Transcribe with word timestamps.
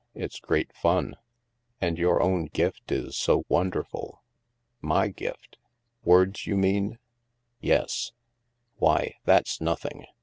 It's 0.15 0.39
great 0.39 0.73
fun."" 0.75 1.15
And 1.79 1.99
your 1.99 2.23
own 2.23 2.45
gift 2.45 2.91
is 2.91 3.15
so 3.15 3.43
wonderful."" 3.47 4.23
My 4.95 5.09
gift? 5.09 5.57
Words, 6.03 6.47
you 6.47 6.57
mean? 6.57 6.97
""Yes." 7.71 8.11
"Why, 8.77 9.17
that's 9.25 9.61
nothing. 9.61 10.07